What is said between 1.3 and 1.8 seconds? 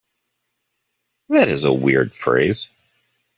is a